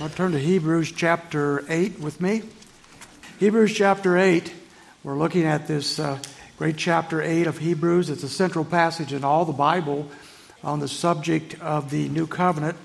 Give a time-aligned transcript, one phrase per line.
[0.00, 2.42] I'll turn to Hebrews chapter 8 with me.
[3.38, 4.50] Hebrews chapter 8,
[5.04, 6.18] we're looking at this uh,
[6.56, 8.08] great chapter 8 of Hebrews.
[8.08, 10.08] It's a central passage in all the Bible
[10.64, 12.78] on the subject of the new covenant.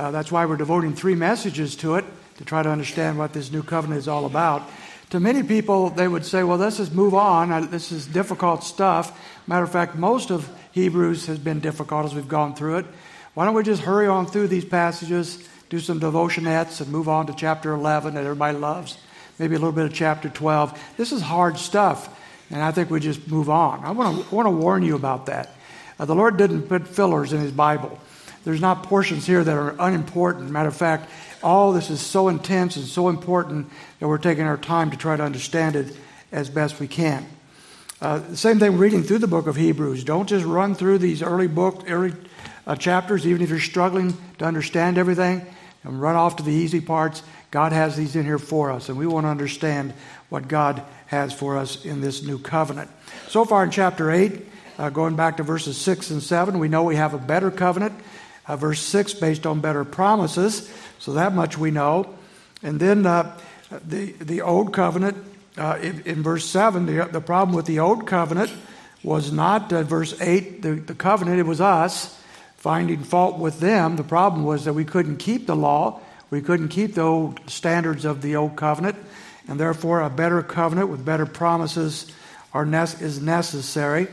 [0.00, 2.04] Uh, that's why we're devoting three messages to it
[2.38, 4.68] to try to understand what this new covenant is all about.
[5.10, 7.70] To many people, they would say, well, let's just move on.
[7.70, 9.16] This is difficult stuff.
[9.46, 12.86] Matter of fact, most of Hebrews has been difficult as we've gone through it.
[13.34, 15.46] Why don't we just hurry on through these passages?
[15.68, 18.98] Do some devotionettes and move on to chapter 11 that everybody loves,
[19.38, 20.78] maybe a little bit of chapter 12.
[20.96, 22.08] This is hard stuff,
[22.50, 23.84] and I think we just move on.
[23.84, 25.50] I want to, warn you about that.
[25.98, 27.98] Uh, the Lord didn't put fillers in His Bible.
[28.44, 30.50] There's not portions here that are unimportant.
[30.50, 31.10] Matter of fact,
[31.42, 35.16] all this is so intense and so important that we're taking our time to try
[35.16, 35.96] to understand it
[36.30, 37.26] as best we can.
[38.00, 40.04] Uh, same thing reading through the book of Hebrews.
[40.04, 42.12] Don't just run through these early book, early
[42.66, 45.44] uh, chapters, even if you're struggling to understand everything
[45.86, 47.22] and run off to the easy parts.
[47.50, 49.94] God has these in here for us, and we want to understand
[50.28, 52.90] what God has for us in this new covenant.
[53.28, 54.46] So far in chapter 8,
[54.78, 57.94] uh, going back to verses 6 and 7, we know we have a better covenant.
[58.46, 62.14] Uh, verse 6, based on better promises, so that much we know.
[62.62, 63.36] And then uh,
[63.70, 65.16] the, the old covenant,
[65.56, 68.52] uh, in, in, verse 7, the, the problem with the old covenant
[69.02, 72.15] was not uh, verse 8, the, the covenant, it was us
[72.66, 73.94] finding fault with them.
[73.94, 76.00] The problem was that we couldn't keep the law,
[76.30, 78.96] we couldn't keep the old standards of the old covenant,
[79.46, 82.12] and therefore a better covenant with better promises
[82.52, 84.08] are ne- is necessary.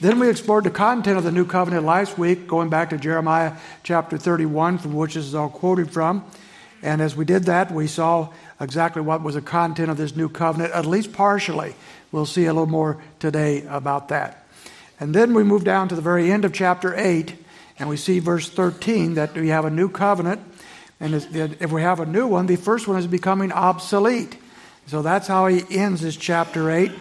[0.00, 3.52] Then we explored the content of the new covenant last week, going back to Jeremiah
[3.84, 6.24] chapter 31, from which this is all quoted from.
[6.82, 8.30] And as we did that, we saw
[8.60, 11.76] exactly what was the content of this new covenant, at least partially.
[12.10, 14.44] We'll see a little more today about that.
[14.98, 17.36] And then we moved down to the very end of chapter 8,
[17.82, 20.40] and we see verse 13 that we have a new covenant.
[21.00, 24.36] And if we have a new one, the first one is becoming obsolete.
[24.86, 26.92] So that's how he ends his chapter 8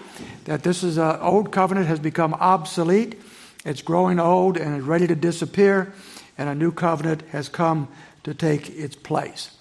[0.45, 3.21] that this is an old covenant has become obsolete.
[3.63, 5.93] It's growing old and is ready to disappear,
[6.35, 7.87] and a new covenant has come
[8.23, 9.51] to take its place.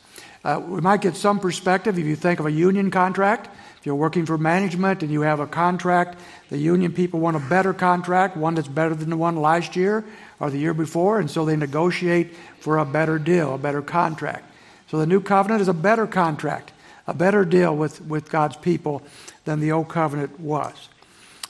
[0.42, 3.50] Uh, we might get some perspective if you think of a union contract.
[3.78, 7.40] If you're working for management and you have a contract, the union people want a
[7.40, 10.02] better contract, one that's better than the one last year
[10.40, 14.44] or the year before, and so they negotiate for a better deal, a better contract.
[14.90, 16.72] So the new covenant is a better contract,
[17.06, 19.02] a better deal with, with God's people
[19.44, 20.88] than the old covenant was.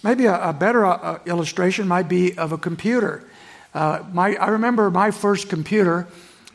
[0.02, 3.26] Maybe a, a better uh, illustration might be of a computer.
[3.72, 6.06] Uh, my, I remember my first computer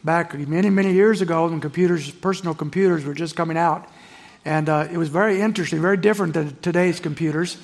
[0.04, 3.90] back many, many years ago when computers, personal computers were just coming out.
[4.44, 7.58] And uh, it was very interesting, very different than today's computers.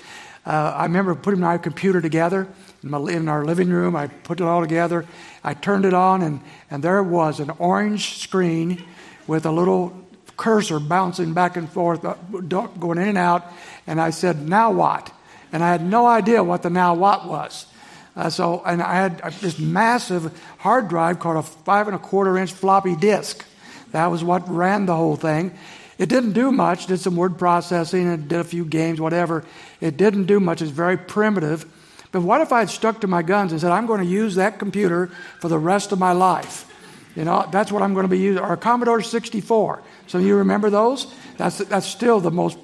[0.45, 2.47] Uh, I remember putting my computer together
[2.83, 3.95] in, my, in, our living room.
[3.95, 5.05] I put it all together.
[5.43, 6.41] I turned it on, and,
[6.71, 8.83] and there was an orange screen
[9.27, 9.95] with a little
[10.37, 12.15] cursor bouncing back and forth, uh,
[12.47, 13.45] going in and out.
[13.85, 15.13] And I said, Now what?
[15.51, 17.67] And I had no idea what the now what was.
[18.15, 22.37] Uh, so, and I had this massive hard drive called a five and a quarter
[22.37, 23.45] inch floppy disk.
[23.91, 25.51] That was what ran the whole thing.
[26.01, 29.45] It didn't do much, did some word processing and did a few games, whatever.
[29.79, 31.63] It didn't do much, it's very primitive.
[32.11, 34.33] But what if I had stuck to my guns and said, I'm going to use
[34.33, 36.67] that computer for the rest of my life?
[37.15, 38.43] You know, that's what I'm going to be using.
[38.43, 39.83] Or Commodore 64.
[40.07, 41.05] So you remember those?
[41.37, 42.57] That's, that's still the most,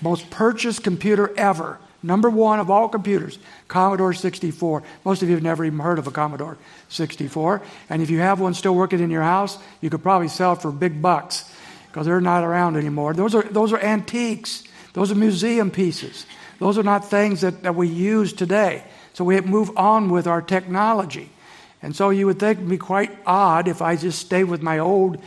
[0.00, 1.78] most purchased computer ever.
[2.02, 4.82] Number one of all computers, Commodore 64.
[5.04, 6.56] Most of you have never even heard of a Commodore
[6.88, 7.60] 64.
[7.90, 10.62] And if you have one still working in your house, you could probably sell it
[10.62, 11.44] for big bucks
[11.98, 13.12] because they're not around anymore.
[13.12, 16.26] Those are, those are antiques, those are museum pieces.
[16.60, 18.84] Those are not things that, that we use today.
[19.14, 21.28] So we move on with our technology.
[21.82, 24.62] And so you would think it would be quite odd if I just stayed with
[24.62, 25.20] my old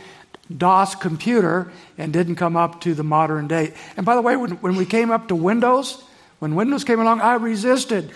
[0.56, 3.74] DOS computer and didn't come up to the modern day.
[3.98, 6.02] And by the way, when, when we came up to Windows,
[6.38, 8.12] when Windows came along, I resisted.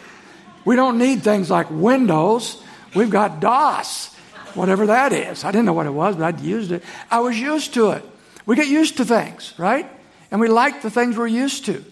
[0.65, 2.63] We don't need things like Windows.
[2.95, 4.15] We've got DOS,
[4.55, 5.45] whatever that is.
[5.45, 6.83] I didn't know what it was, but I'd used it.
[7.11, 8.03] I was used to it.
[8.47, 9.91] We get used to things, right?
[10.31, 11.85] And we like the things we're used to.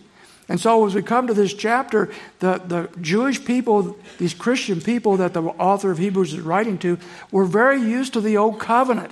[0.48, 5.16] And so, as we come to this chapter, the, the Jewish people, these Christian people
[5.16, 6.98] that the author of Hebrews is writing to,
[7.30, 9.10] were very used to the old covenant,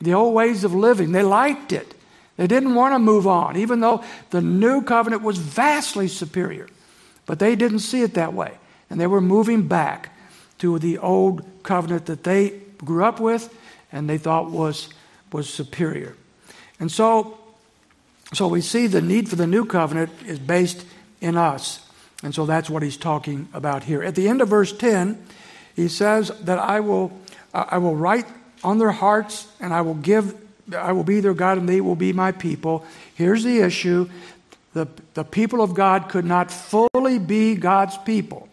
[0.00, 1.12] the old ways of living.
[1.12, 1.94] They liked it.
[2.36, 6.68] They didn't want to move on, even though the new covenant was vastly superior.
[7.26, 8.52] But they didn't see it that way.
[8.88, 10.16] And they were moving back
[10.58, 13.52] to the old covenant that they grew up with
[13.90, 14.88] and they thought was,
[15.32, 16.14] was superior.
[16.80, 17.38] And so
[18.34, 20.84] so we see the need for the new covenant is based
[21.20, 21.80] in us.
[22.22, 24.02] And so that's what he's talking about here.
[24.02, 25.22] At the end of verse 10,
[25.74, 27.12] he says that I will,
[27.54, 28.26] uh, I will write
[28.62, 30.34] on their hearts and I will give
[30.76, 32.84] I will be their God and they will be my people.
[33.14, 34.10] Here's the issue
[34.74, 38.50] the, the people of God could not fully be God's people,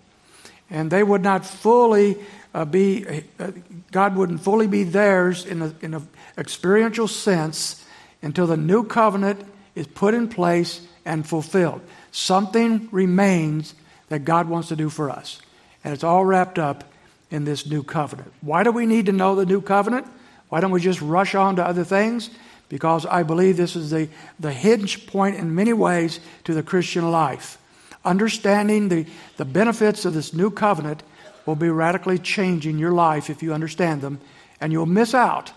[0.70, 2.18] and they would not fully
[2.54, 3.06] uh, be,
[3.38, 3.52] uh,
[3.92, 6.08] God wouldn't fully be theirs in an
[6.38, 7.85] experiential sense
[8.22, 9.46] until the new covenant
[9.76, 11.82] is put in place and fulfilled.
[12.12, 13.74] Something remains
[14.10, 15.42] that God wants to do for us,
[15.84, 16.84] and it's all wrapped up
[17.32, 18.32] in this new covenant.
[18.42, 20.08] Why do we need to know the new covenant?
[20.50, 22.30] Why don't we just rush on to other things?
[22.70, 24.10] Because I believe this is the,
[24.40, 27.58] the hinge point in many ways to the Christian life.
[28.04, 29.06] Understanding the,
[29.38, 31.04] the benefits of this new covenant
[31.46, 34.20] will be radically changing your life if you understand them,
[34.62, 35.52] and you'll miss out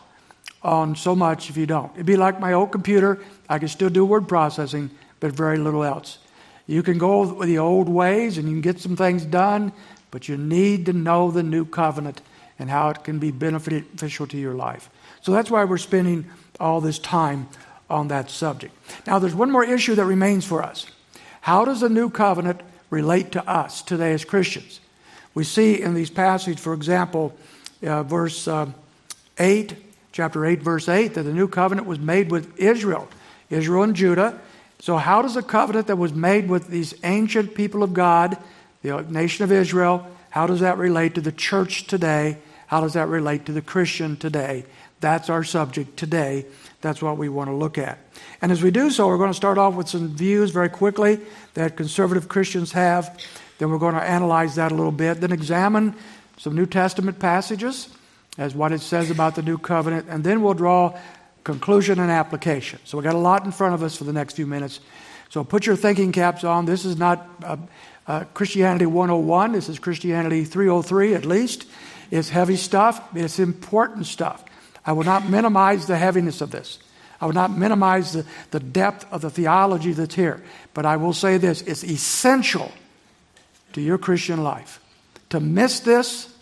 [0.63, 1.93] on so much if you don't.
[1.95, 3.19] It'd be like my old computer.
[3.49, 4.91] I can still do word processing,
[5.21, 6.19] but very little else.
[6.67, 9.73] You can go with the old ways and you can get some things done,
[10.11, 12.21] but you need to know the new covenant
[12.59, 14.91] and how it can be beneficial to your life.
[15.23, 16.27] So that's why we're spending
[16.61, 17.49] all this time
[17.89, 18.75] on that subject.
[19.07, 20.87] Now, there's one more issue that remains for us.
[21.41, 22.61] How does the new covenant
[22.91, 24.81] relate to us today as Christians?
[25.35, 27.35] We see in these passages, for example,
[27.83, 28.67] uh, verse uh,
[29.39, 29.75] 8,
[30.13, 33.09] chapter 8, verse 8, that the new covenant was made with Israel,
[33.51, 34.41] Israel and Judah.
[34.81, 38.37] So, how does a covenant that was made with these ancient people of God,
[38.83, 42.39] the nation of Israel, how does that relate to the church today
[42.69, 44.65] how does that relate to the Christian today?
[45.01, 46.45] That's our subject today.
[46.83, 47.99] That's what we want to look at.
[48.43, 51.19] And as we do so, we're going to start off with some views very quickly
[51.55, 53.19] that conservative Christians have.
[53.57, 55.23] Then we're going to analyze that a little bit.
[55.23, 55.95] Then examine
[56.37, 57.89] some New Testament passages
[58.39, 60.07] as what it says about the new covenant.
[60.09, 60.99] And then we'll draw
[61.45, 62.79] conclusion and application.
[62.85, 64.81] So we've got a lot in front of us for the next few minutes.
[65.29, 66.65] So put your thinking caps on.
[66.65, 67.57] This is not uh,
[68.07, 69.53] uh, Christianity 101.
[69.53, 71.67] This is Christianity 303 at least.
[72.11, 74.43] It's heavy stuff, it's important stuff.
[74.87, 76.79] I will not minimize the heaviness of this.
[77.21, 80.43] I will not minimize the, the depth of the theology that's here.
[80.73, 82.73] But I will say this it's essential
[83.75, 84.81] to your Christian life.
[85.31, 86.35] To miss this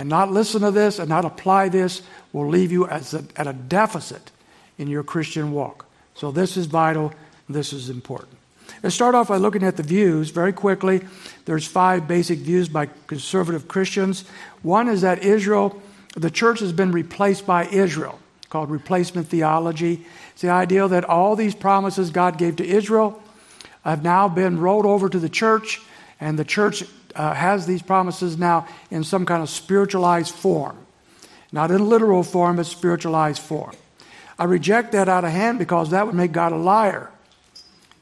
[0.00, 2.00] and not listen to this and not apply this
[2.32, 4.30] will leave you as a, at a deficit
[4.78, 5.84] in your Christian walk.
[6.14, 7.12] So this is vital.
[7.50, 8.38] This is important.
[8.82, 11.02] Let's start off by looking at the views very quickly.
[11.44, 14.24] There's five basic views by conservative Christians.
[14.62, 15.78] One is that Israel,
[16.16, 18.18] the church has been replaced by Israel,
[18.48, 20.06] called replacement theology.
[20.32, 23.22] It's the idea that all these promises God gave to Israel
[23.84, 25.82] have now been rolled over to the church,
[26.18, 26.84] and the church
[27.14, 30.76] uh, has these promises now in some kind of spiritualized form.
[31.52, 33.72] Not in literal form, but spiritualized form.
[34.38, 37.10] I reject that out of hand because that would make God a liar.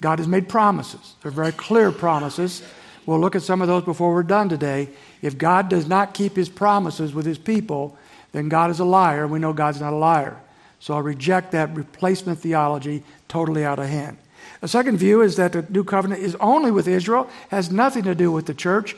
[0.01, 1.15] God has made promises.
[1.23, 2.63] They're very clear promises.
[3.07, 4.91] We'll look at some of those before we're done today.
[5.23, 7.97] If God does not keep his promises with his people,
[8.33, 9.27] then God is a liar.
[9.27, 10.39] We know God's not a liar.
[10.79, 14.19] So I reject that replacement theology totally out of hand.
[14.61, 18.15] A second view is that the new covenant is only with Israel, has nothing to
[18.15, 18.97] do with the church.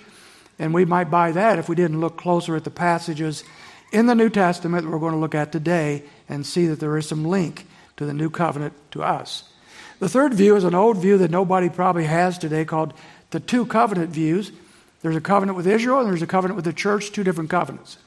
[0.58, 3.44] And we might buy that if we didn't look closer at the passages
[3.92, 6.96] in the New Testament that we're going to look at today and see that there
[6.96, 7.66] is some link
[7.96, 9.44] to the new covenant to us.
[9.98, 12.94] The third view is an old view that nobody probably has today called
[13.30, 14.52] the two covenant views.
[15.02, 17.98] There's a covenant with Israel and there's a covenant with the church, two different covenants.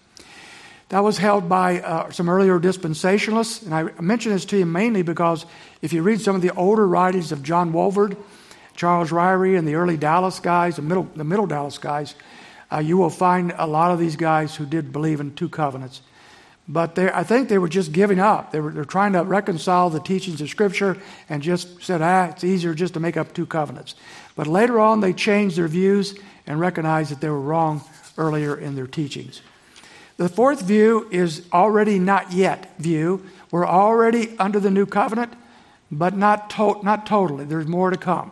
[0.90, 5.02] That was held by uh, some earlier dispensationalists, and I mention this to you mainly
[5.02, 5.46] because
[5.83, 8.16] if you read some of the older writings of John Walvoord,
[8.73, 12.16] Charles Ryrie, and the early Dallas guys, the middle, the middle Dallas guys,
[12.71, 16.02] uh, you will find a lot of these guys who did believe in two covenants.
[16.69, 18.54] But I think they were just giving up.
[18.54, 20.97] They were they're trying to reconcile the teachings of Scripture
[21.28, 23.95] and just said, ah, it's easier just to make up two covenants.
[24.37, 27.83] But later on, they changed their views and recognized that they were wrong
[28.18, 29.42] earlier in their teachings.
[30.16, 33.25] The fourth view is already not yet view.
[33.52, 35.33] We're already under the new covenant,
[35.97, 37.45] but not, to- not totally.
[37.45, 38.31] There's more to come.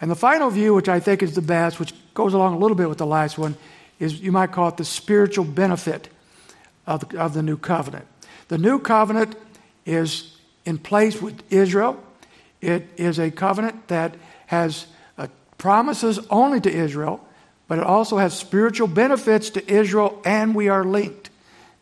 [0.00, 2.76] And the final view, which I think is the best, which goes along a little
[2.76, 3.56] bit with the last one,
[3.98, 6.08] is you might call it the spiritual benefit
[6.86, 8.06] of the, of the new covenant.
[8.48, 9.36] The new covenant
[9.86, 12.02] is in place with Israel.
[12.60, 14.14] It is a covenant that
[14.46, 14.86] has
[15.16, 17.26] uh, promises only to Israel,
[17.68, 21.30] but it also has spiritual benefits to Israel, and we are linked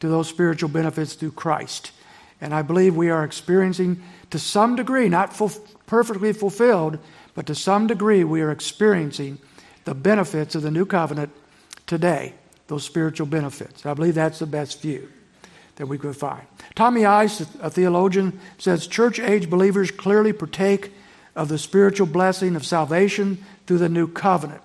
[0.01, 1.93] to those spiritual benefits through Christ.
[2.41, 5.51] And I believe we are experiencing, to some degree, not full,
[5.87, 6.99] perfectly fulfilled,
[7.35, 9.39] but to some degree, we are experiencing
[9.85, 11.33] the benefits of the new covenant
[11.87, 12.35] today
[12.71, 13.85] those spiritual benefits.
[13.85, 15.11] I believe that's the best view
[15.77, 16.43] that we could find.
[16.77, 20.93] Tommy Ice, a theologian, says church age believers clearly partake
[21.35, 24.63] of the spiritual blessing of salvation through the new covenant.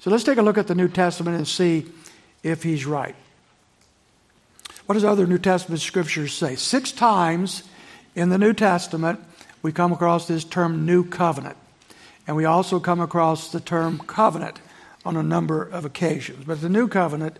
[0.00, 1.86] So let's take a look at the New Testament and see
[2.42, 3.16] if he's right.
[4.84, 6.54] What does other New Testament scriptures say?
[6.54, 7.62] Six times
[8.18, 9.20] In the New Testament,
[9.62, 11.56] we come across this term new covenant.
[12.26, 14.58] And we also come across the term covenant
[15.04, 16.44] on a number of occasions.
[16.44, 17.38] But the new covenant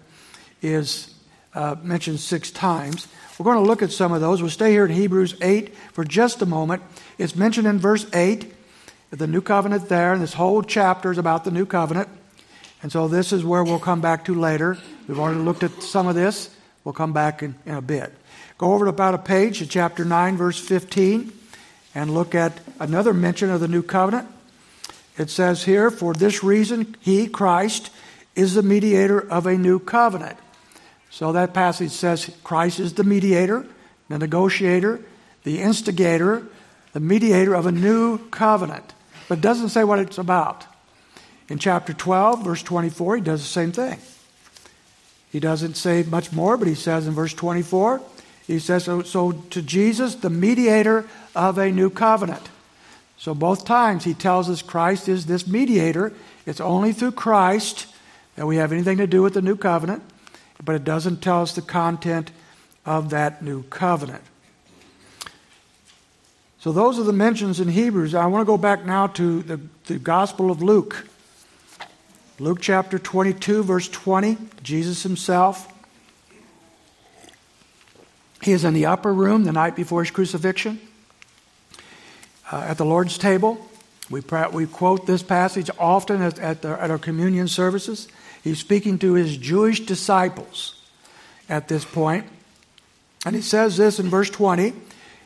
[0.62, 1.12] is
[1.52, 3.08] uh, mentioned six times.
[3.36, 4.40] We're going to look at some of those.
[4.40, 6.84] We'll stay here in Hebrews 8 for just a moment.
[7.18, 8.54] It's mentioned in verse 8,
[9.10, 12.08] the new covenant there, and this whole chapter is about the new covenant.
[12.84, 14.78] And so this is where we'll come back to later.
[15.08, 16.54] We've already looked at some of this.
[16.84, 18.14] We'll come back in, in a bit.
[18.58, 21.32] Go over to about a page to chapter 9, verse 15,
[21.94, 24.28] and look at another mention of the new covenant.
[25.16, 27.90] It says here, For this reason, he, Christ,
[28.34, 30.38] is the mediator of a new covenant.
[31.10, 33.64] So that passage says Christ is the mediator,
[34.08, 35.00] the negotiator,
[35.44, 36.46] the instigator,
[36.92, 38.92] the mediator of a new covenant.
[39.28, 40.66] But it doesn't say what it's about.
[41.48, 43.98] In chapter 12, verse 24, he does the same thing.
[45.30, 48.00] He doesn't say much more, but he says in verse 24,
[48.48, 52.48] he says, So, so to Jesus, the mediator of a new covenant.
[53.18, 56.12] So both times he tells us Christ is this mediator.
[56.46, 57.86] It's only through Christ
[58.36, 60.02] that we have anything to do with the new covenant,
[60.64, 62.30] but it doesn't tell us the content
[62.86, 64.22] of that new covenant.
[66.60, 68.14] So those are the mentions in Hebrews.
[68.14, 71.06] I want to go back now to the, the Gospel of Luke.
[72.38, 75.72] Luke chapter 22, verse 20, Jesus himself.
[78.42, 80.80] He is in the upper room the night before his crucifixion
[82.52, 83.68] uh, at the Lord's table.
[84.10, 88.08] We, we quote this passage often at, at, the, at our communion services.
[88.42, 90.80] He's speaking to his Jewish disciples
[91.48, 92.26] at this point.
[93.26, 94.72] And he says this in verse 20.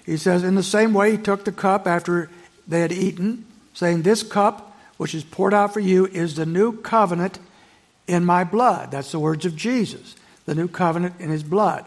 [0.07, 2.31] He says, In the same way, he took the cup after
[2.67, 6.81] they had eaten, saying, This cup which is poured out for you, is the new
[6.81, 7.41] covenant
[8.07, 8.93] in my blood.
[8.93, 10.15] That's the words of Jesus,
[10.47, 11.85] the new covenant in his blood.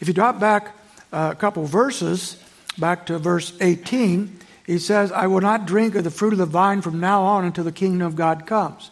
[0.00, 0.74] If you drop back
[1.12, 2.42] a couple verses,
[2.78, 6.46] back to verse 18, he says, I will not drink of the fruit of the
[6.46, 8.90] vine from now on until the kingdom of God comes.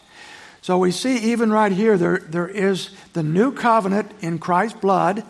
[0.63, 5.23] So we see even right here, there, there is the new covenant in Christ's blood,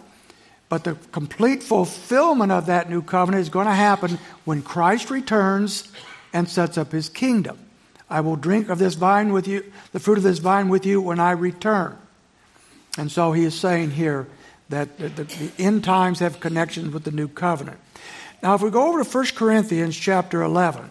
[0.68, 5.92] but the complete fulfillment of that new covenant is going to happen when Christ returns
[6.32, 7.58] and sets up his kingdom.
[8.08, 11.00] I will drink of this vine with you, the fruit of this vine with you
[11.00, 11.98] when I return.
[12.96, 14.28] And so he is saying here
[14.68, 17.78] that the, the, end times have connections with the new covenant.
[18.42, 20.90] Now, if we go over to 1 Corinthians chapter 11,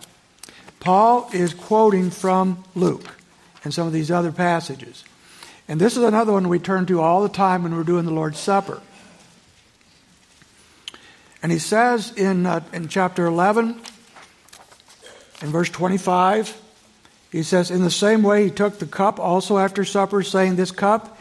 [0.80, 3.18] Paul is quoting from Luke
[3.64, 5.04] and some of these other passages.
[5.68, 8.12] And this is another one we turn to all the time when we're doing the
[8.12, 8.82] Lord's Supper.
[11.42, 13.80] And he says in, uh, in chapter 11,
[15.42, 16.62] in verse 25,
[17.32, 20.72] he says, In the same way, he took the cup also after supper, saying, This
[20.72, 21.15] cup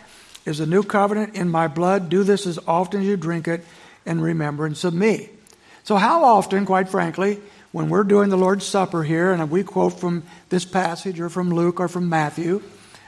[0.44, 2.08] is a new covenant in my blood.
[2.08, 3.64] Do this as often as you drink it
[4.04, 5.30] in remembrance of me.
[5.84, 7.40] So, how often, quite frankly,
[7.72, 11.50] when we're doing the Lord's Supper here, and we quote from this passage or from
[11.50, 12.62] Luke or from Matthew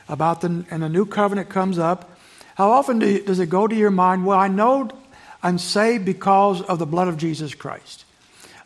[0.09, 2.19] about the, and a new covenant comes up,
[2.57, 4.91] how often do you, does it go to your mind, well, I know
[5.43, 8.05] I'm saved because of the blood of Jesus Christ.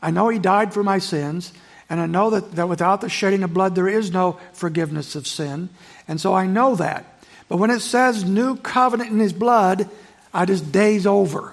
[0.03, 1.53] I know He died for my sins.
[1.91, 5.27] And I know that, that without the shedding of blood, there is no forgiveness of
[5.27, 5.69] sin.
[6.07, 7.10] And so I know that.
[7.50, 9.90] But when it says new covenant in his blood,
[10.33, 11.52] I just daze over.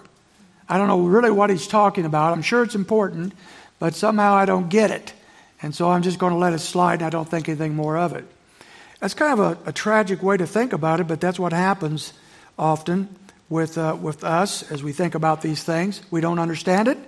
[0.70, 2.34] I don't know really what he's talking about.
[2.34, 3.34] I'm sure it's important,
[3.80, 5.12] but somehow I don't get it.
[5.60, 7.98] And so I'm just going to let it slide and I don't think anything more
[7.98, 8.26] of it.
[9.00, 12.14] That's kind of a, a tragic way to think about it, but that's what happens
[12.60, 13.10] often
[13.50, 16.02] with, uh, with us as we think about these things.
[16.12, 17.00] We don't understand it,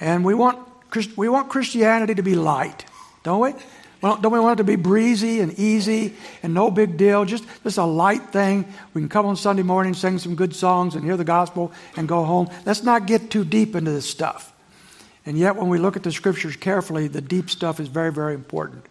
[0.00, 0.58] and we want
[1.16, 2.84] we want Christianity to be light,
[3.22, 3.54] don't we?
[4.02, 7.24] Don't we want it to be breezy and easy and no big deal?
[7.24, 8.66] Just, just a light thing.
[8.94, 12.08] We can come on Sunday morning, sing some good songs, and hear the gospel and
[12.08, 12.50] go home.
[12.66, 14.52] Let's not get too deep into this stuff.
[15.24, 18.34] And yet, when we look at the scriptures carefully, the deep stuff is very, very
[18.34, 18.84] important.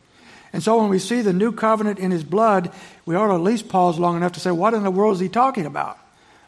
[0.54, 2.72] And so, when we see the new covenant in his blood,
[3.06, 5.20] we ought to at least pause long enough to say, what in the world is
[5.20, 5.98] he talking about?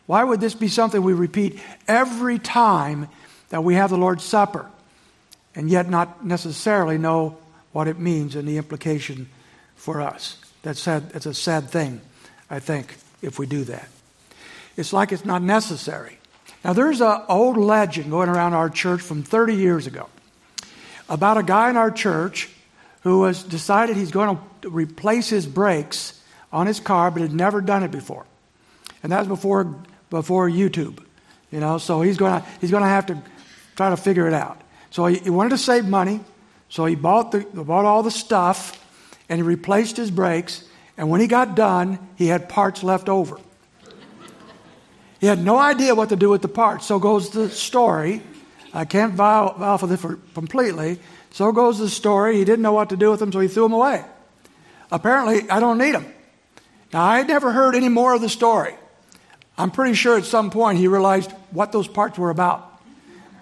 [0.06, 3.10] Why would this be something we repeat every time
[3.50, 4.70] that we have the Lord's Supper?
[5.56, 7.38] and yet not necessarily know
[7.74, 9.30] what it means and the implication
[9.76, 10.38] for us.
[10.62, 11.12] That's sad.
[11.14, 12.00] It's a sad thing,
[12.50, 13.90] I think, if we do that.
[14.78, 16.18] It's like it's not necessary.
[16.64, 20.10] Now, there's an old legend going around our church from 30 years ago
[21.10, 22.50] about a guy in our church
[23.02, 26.22] who has decided he's going to replace his brakes
[26.54, 28.26] on his car, but had never done it before.
[29.02, 29.76] And that was before,
[30.10, 31.04] before YouTube,
[31.52, 33.22] you know, so he's going to, he's going to have to
[33.76, 34.62] try to figure it out.
[34.92, 36.22] So he, he wanted to save money,
[36.74, 38.84] so he bought, the, bought all the stuff
[39.30, 40.68] and he replaced his brakes.
[40.98, 43.38] And when he got done, he had parts left over.
[45.22, 46.88] He had no idea what to do with the parts.
[46.88, 48.24] So goes the story
[48.74, 50.04] I can't vow, vow for this
[50.34, 51.00] completely.
[51.30, 52.38] So goes the story.
[52.38, 54.04] He didn't know what to do with them, so he threw them away.
[54.92, 56.12] Apparently, I don't need them.
[56.92, 58.74] Now, I never heard any more of the story.
[59.60, 62.82] I'm pretty sure at some point he realized what those parts were about.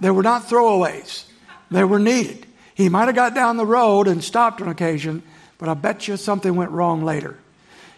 [0.02, 1.24] They were not throwaways,
[1.70, 2.46] they were needed.
[2.76, 5.24] He might have got down the road and stopped on occasion,
[5.58, 7.38] but I bet you something went wrong later.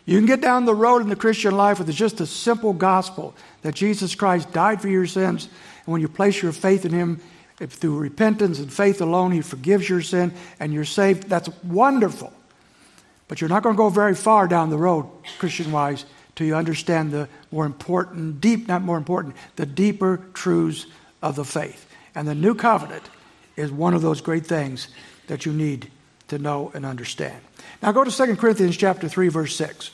[0.06, 3.36] You can get down the road in the Christian life with just a simple gospel
[3.62, 5.48] that Jesus Christ died for your sins,
[5.86, 7.22] and when you place your faith in Him,
[7.60, 11.30] if through repentance and faith alone, He forgives your sin and you're saved.
[11.30, 12.34] That's wonderful.
[13.28, 15.08] But you're not going to go very far down the road,
[15.40, 20.86] Christian wise, till you understand the more important, deep, not more important, the deeper truths
[21.22, 21.88] of the faith.
[22.16, 23.04] And the new covenant
[23.56, 24.88] is one of those great things
[25.28, 25.90] that you need
[26.28, 27.40] to know and understand.
[27.82, 29.92] Now go to 2 Corinthians chapter 3, verse 6.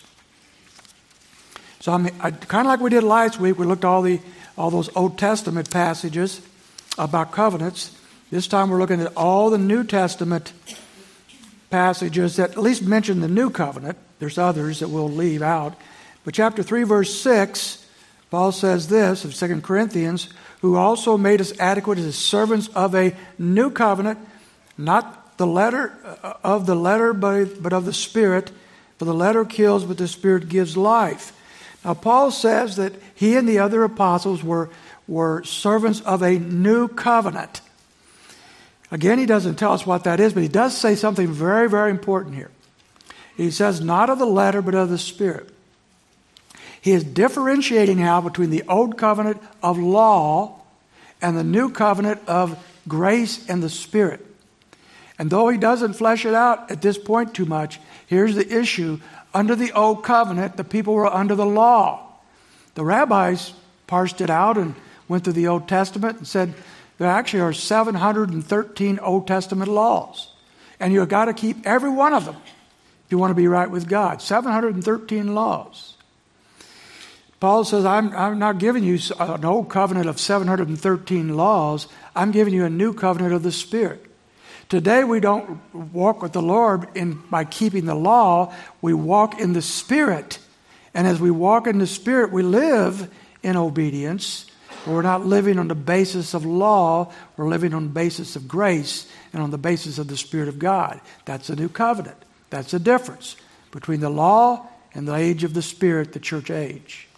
[1.80, 4.20] So I I, kind of like we did last week, we looked at all, the,
[4.58, 6.42] all those Old Testament passages
[6.98, 7.98] about covenants.
[8.32, 10.54] This time we're looking at all the New Testament
[11.70, 13.98] passages that at least mention the new covenant.
[14.20, 15.76] There's others that we'll leave out.
[16.26, 17.86] But chapter 3, verse 6,
[18.30, 20.30] Paul says this of 2 Corinthians,
[20.62, 24.20] who also made us adequate as servants of a new covenant,
[24.78, 28.52] not the letter uh, of the letter, but, but of the Spirit.
[28.98, 31.32] For the letter kills, but the Spirit gives life.
[31.86, 34.70] Now, Paul says that he and the other apostles were,
[35.08, 37.62] were servants of a new covenant.
[38.92, 41.92] Again, he doesn't tell us what that is, but he does say something very, very
[41.92, 42.52] important here.
[43.38, 45.50] He says, not of the letter, but of the Spirit.
[46.82, 50.62] He is differentiating now between the old covenant of law
[51.22, 52.58] and the new covenant of
[52.88, 54.26] grace and the Spirit.
[55.18, 59.00] And though he doesn't flesh it out at this point too much, here's the issue.
[59.34, 62.08] Under the old covenant, the people were under the law.
[62.76, 63.54] The rabbis
[63.86, 64.76] parsed it out and
[65.10, 66.54] went through the Old Testament and said,
[67.00, 70.30] there actually are 713 Old Testament laws.
[70.80, 73.70] And you've got to keep every one of them if you want to be right
[73.70, 74.22] with God.
[74.22, 75.96] 713 laws.
[77.40, 81.88] Paul says, I'm, I'm not giving you an old covenant of 713 laws.
[82.16, 84.06] I'm giving you a new covenant of the Spirit.
[84.68, 85.60] Today, we don't
[85.94, 90.40] walk with the Lord in, by keeping the law, we walk in the Spirit.
[90.94, 93.10] And as we walk in the Spirit, we live
[93.42, 94.50] in obedience
[94.88, 99.08] we're not living on the basis of law, we're living on the basis of grace
[99.34, 101.02] and on the basis of the Spirit of God.
[101.26, 102.18] That's a new covenant.
[102.50, 103.36] That's the difference
[103.72, 107.09] between the law and the age of the Spirit, the church age.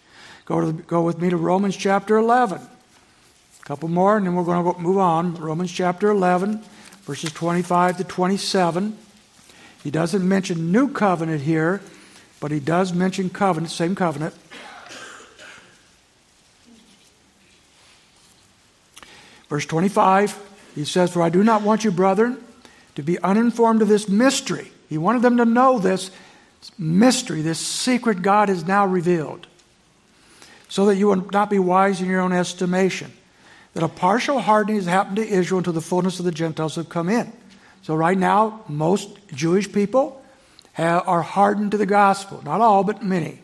[0.52, 2.60] Go, to, go with me to Romans chapter 11.
[2.60, 5.34] A couple more, and then we're going to move on.
[5.36, 6.62] Romans chapter 11,
[7.04, 8.98] verses 25 to 27.
[9.82, 11.80] He doesn't mention new covenant here,
[12.38, 14.34] but he does mention covenant, same covenant.
[19.48, 20.38] Verse 25,
[20.74, 22.44] he says, For I do not want you, brethren,
[22.96, 24.70] to be uninformed of this mystery.
[24.90, 26.10] He wanted them to know this
[26.76, 29.46] mystery, this secret God has now revealed,
[30.72, 33.12] so that you will not be wise in your own estimation.
[33.74, 36.88] That a partial hardening has happened to Israel until the fullness of the Gentiles have
[36.88, 37.30] come in.
[37.82, 40.24] So, right now, most Jewish people
[40.72, 42.40] have, are hardened to the gospel.
[42.42, 43.40] Not all, but many.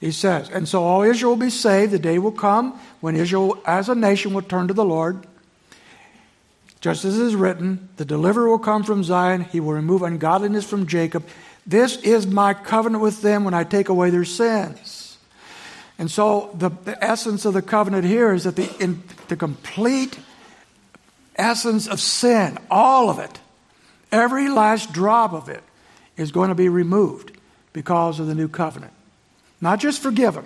[0.00, 1.92] He says, And so all Israel will be saved.
[1.92, 5.24] The day will come when Israel as a nation will turn to the Lord.
[6.80, 9.42] Just as it is written, the deliverer will come from Zion.
[9.42, 11.24] He will remove ungodliness from Jacob.
[11.64, 15.01] This is my covenant with them when I take away their sins.
[16.02, 20.18] And so the, the essence of the covenant here is that the, in, the complete
[21.36, 23.38] essence of sin, all of it,
[24.10, 25.62] every last drop of it,
[26.16, 27.30] is going to be removed
[27.72, 28.92] because of the new covenant.
[29.60, 30.44] Not just forgiven,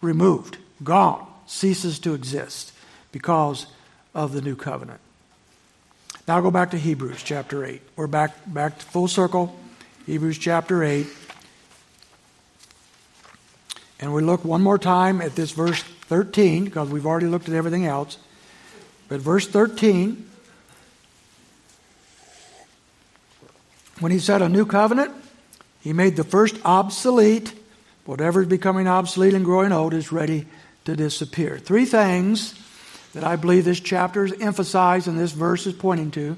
[0.00, 2.72] removed, gone, ceases to exist
[3.12, 3.66] because
[4.14, 5.00] of the new covenant.
[6.26, 7.82] Now go back to Hebrews chapter 8.
[7.94, 9.54] We're back, back to full circle,
[10.06, 11.06] Hebrews chapter 8.
[14.00, 17.54] And we look one more time at this verse 13, because we've already looked at
[17.54, 18.18] everything else.
[19.08, 20.28] But verse 13,
[24.00, 25.12] when he said a new covenant,
[25.80, 27.54] he made the first obsolete
[28.06, 30.46] Whatever is becoming obsolete and growing old is ready
[30.84, 31.58] to disappear.
[31.58, 32.54] Three things
[33.12, 36.36] that I believe this chapter is emphasized and this verse is pointing to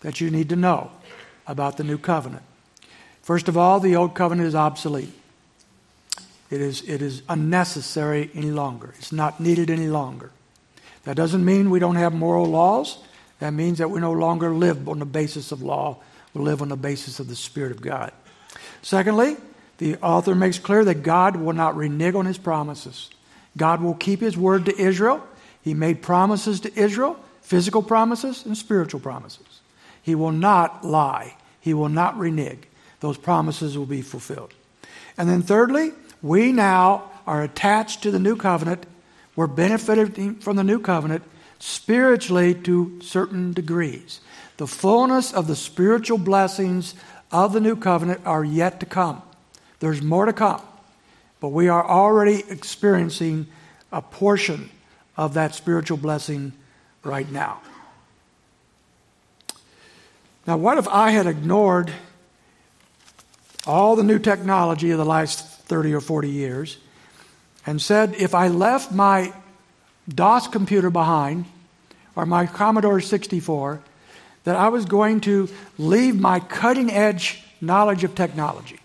[0.00, 0.90] that you need to know
[1.46, 2.42] about the new covenant.
[3.20, 5.12] First of all, the old covenant is obsolete.
[6.50, 8.94] It is, it is unnecessary any longer.
[8.98, 10.30] It's not needed any longer.
[11.04, 12.98] That doesn't mean we don't have moral laws.
[13.38, 15.98] That means that we no longer live on the basis of law.
[16.34, 18.12] We live on the basis of the Spirit of God.
[18.82, 19.36] Secondly,
[19.78, 23.10] the author makes clear that God will not renege on his promises.
[23.56, 25.26] God will keep his word to Israel.
[25.62, 29.60] He made promises to Israel physical promises and spiritual promises.
[30.02, 32.62] He will not lie, He will not renege.
[33.00, 34.52] Those promises will be fulfilled.
[35.16, 38.86] And then, thirdly, we now are attached to the new covenant.
[39.36, 41.22] We're benefiting from the new covenant
[41.58, 44.20] spiritually to certain degrees.
[44.56, 46.94] The fullness of the spiritual blessings
[47.32, 49.22] of the new covenant are yet to come.
[49.78, 50.62] There's more to come.
[51.40, 53.46] But we are already experiencing
[53.92, 54.70] a portion
[55.16, 56.52] of that spiritual blessing
[57.02, 57.60] right now.
[60.46, 61.92] Now, what if I had ignored
[63.66, 66.78] all the new technology of the last 30 or 40 years
[67.64, 69.32] and said if I left my
[70.08, 71.44] DOS computer behind
[72.16, 73.80] or my Commodore 64,
[74.44, 78.80] that I was going to leave my cutting edge knowledge of technology.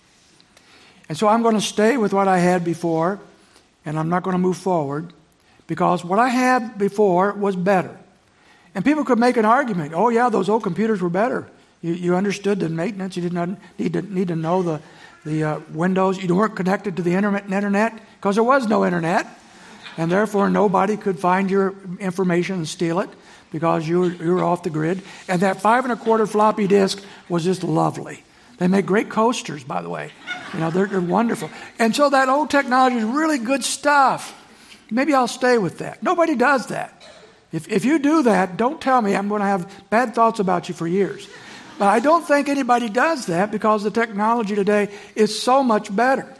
[1.10, 3.19] And so I'm going to stay with what I had before,
[3.86, 5.12] and I'm not going to move forward
[5.65, 7.98] because what I had before was better.
[8.76, 11.48] And people could make an argument oh, yeah, those old computers were better.
[11.82, 14.82] You, you understood the maintenance, you did not need to, need to know the,
[15.25, 19.27] the uh, Windows, you weren't connected to the internet because there was no internet,
[19.97, 23.09] and therefore nobody could find your information and steal it
[23.51, 25.01] because you were, you were off the grid.
[25.27, 28.23] And that five and a quarter floppy disk was just lovely.
[28.57, 30.11] They make great coasters, by the way.
[30.53, 31.49] You know, they're, they're wonderful.
[31.79, 34.33] And so that old technology is really good stuff.
[34.91, 36.03] Maybe I'll stay with that.
[36.03, 37.01] Nobody does that.
[37.51, 40.69] If, if you do that, don't tell me I'm going to have bad thoughts about
[40.69, 41.27] you for years.
[41.77, 46.33] But I don't think anybody does that because the technology today is so much better.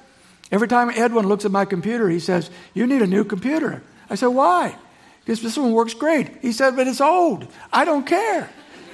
[0.52, 3.82] Every time Edwin looks at my computer, he says, You need a new computer.
[4.10, 4.76] I said, Why?
[5.20, 6.30] Because this one works great.
[6.42, 7.48] He said, But it's old.
[7.74, 8.50] I don't care.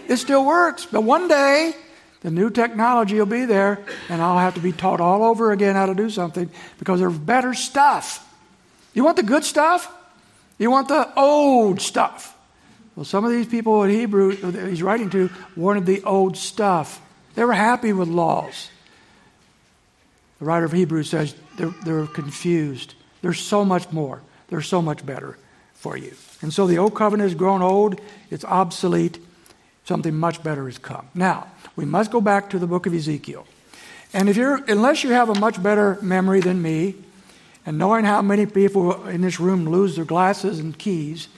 [0.08, 0.86] It still works.
[0.86, 1.76] But one day,
[2.22, 5.76] the new technology will be there, and I'll have to be taught all over again
[5.76, 6.50] how to do something
[6.80, 8.28] because there's better stuff.
[8.94, 9.92] You want the good stuff?
[10.58, 12.38] You want the old stuff.
[13.02, 14.36] Well, some of these people in Hebrew
[14.70, 17.02] he's writing to wanted the old stuff.
[17.34, 18.70] They were happy with laws.
[20.38, 22.94] The writer of Hebrews says they're, they're confused.
[23.24, 24.22] There's so much more.
[24.50, 25.40] There's so much better
[25.74, 26.14] for you.
[26.44, 29.18] And so the old covenant has grown old, it's obsolete,
[29.86, 31.08] something much better has come.
[31.16, 33.48] Now, we must go back to the book of Ezekiel.
[34.14, 36.94] And if you're, unless you have a much better memory than me,
[37.66, 41.30] and knowing how many people in this room lose their glasses and keys,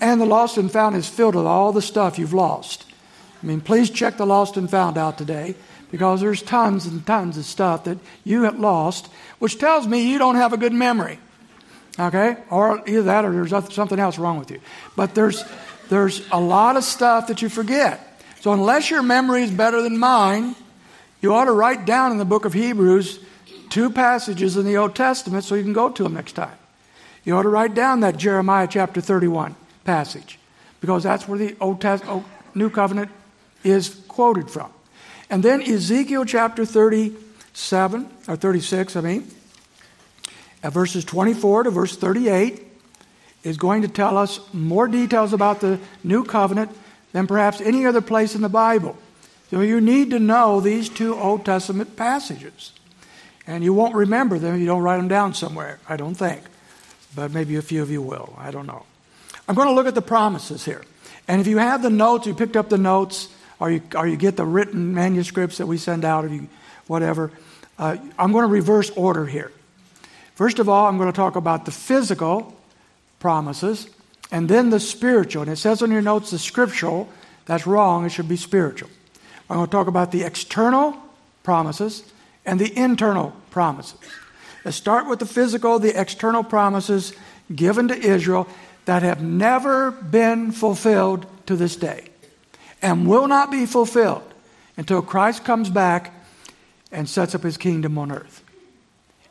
[0.00, 2.86] and the lost and found is filled with all the stuff you've lost.
[3.42, 5.54] I mean, please check the lost and found out today
[5.90, 9.08] because there's tons and tons of stuff that you have lost,
[9.38, 11.18] which tells me you don't have a good memory.
[11.98, 12.36] Okay?
[12.50, 14.60] Or either that or there's something else wrong with you.
[14.96, 15.44] But there's,
[15.88, 18.06] there's a lot of stuff that you forget.
[18.40, 20.54] So, unless your memory is better than mine,
[21.20, 23.20] you ought to write down in the book of Hebrews
[23.68, 26.56] two passages in the Old Testament so you can go to them next time.
[27.24, 29.54] You ought to write down that Jeremiah chapter 31
[29.84, 30.38] passage
[30.80, 33.10] because that's where the Old Testament, oh, New Covenant
[33.62, 34.72] is quoted from.
[35.28, 39.30] And then Ezekiel chapter 37, or 36, I mean,
[40.62, 42.66] verses 24 to verse 38
[43.42, 46.76] is going to tell us more details about the New Covenant
[47.12, 48.98] than perhaps any other place in the Bible.
[49.50, 52.72] So you need to know these two Old Testament passages.
[53.46, 56.42] And you won't remember them if you don't write them down somewhere, I don't think.
[57.16, 58.36] But maybe a few of you will.
[58.38, 58.84] I don't know.
[59.50, 60.84] I'm going to look at the promises here.
[61.26, 64.16] And if you have the notes, you picked up the notes, or you, or you
[64.16, 66.48] get the written manuscripts that we send out, or you,
[66.86, 67.32] whatever,
[67.76, 69.50] uh, I'm going to reverse order here.
[70.36, 72.56] First of all, I'm going to talk about the physical
[73.18, 73.90] promises
[74.30, 75.42] and then the spiritual.
[75.42, 77.08] And it says on your notes the scriptural.
[77.46, 78.06] That's wrong.
[78.06, 78.88] It should be spiritual.
[79.50, 80.96] I'm going to talk about the external
[81.42, 82.04] promises
[82.46, 83.98] and the internal promises.
[84.64, 87.14] Let's start with the physical, the external promises
[87.52, 88.46] given to Israel
[88.84, 92.08] that have never been fulfilled to this day
[92.82, 94.22] and will not be fulfilled
[94.76, 96.14] until Christ comes back
[96.92, 98.42] and sets up his kingdom on earth.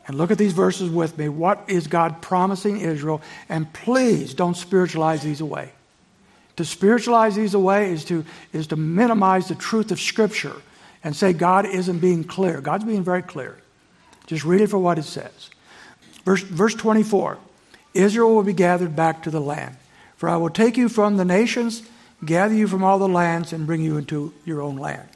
[0.06, 1.28] And look at these verses with me.
[1.28, 3.20] What is God promising Israel?
[3.48, 5.72] And please don't spiritualize these away.
[6.56, 10.56] To spiritualize these away is to, is to minimize the truth of Scripture
[11.04, 12.60] and say God isn't being clear.
[12.60, 13.56] God's being very clear.
[14.26, 15.50] Just read it for what it says.
[16.24, 17.38] Verse, verse 24
[17.94, 19.76] Israel will be gathered back to the land.
[20.16, 21.82] For I will take you from the nations,
[22.24, 25.08] gather you from all the lands, and bring you into your own land.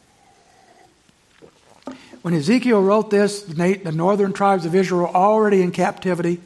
[2.23, 6.41] When Ezekiel wrote this, the northern tribes of Israel were already in captivity,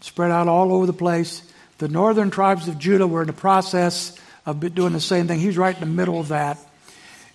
[0.00, 1.42] spread out all over the place.
[1.78, 5.38] The northern tribes of Judah were in the process of doing the same thing.
[5.38, 6.58] He's right in the middle of that.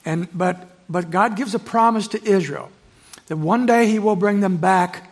[0.04, 2.70] And, but, but God gives a promise to Israel
[3.28, 5.09] that one day he will bring them back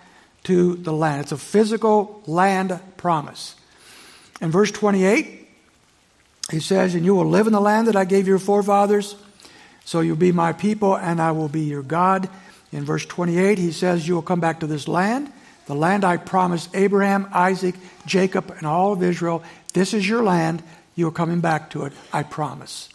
[0.47, 1.21] to the land.
[1.21, 3.55] It's a physical land promise.
[4.39, 5.45] In verse 28,
[6.49, 9.15] he says, And you will live in the land that I gave your forefathers,
[9.83, 12.29] so you'll be my people, and I will be your God.
[12.71, 15.29] In verse 28, he says, You will come back to this land,
[15.65, 19.43] the land I promised Abraham, Isaac, Jacob, and all of Israel.
[19.73, 20.63] This is your land.
[20.95, 22.87] You are coming back to it, I promise.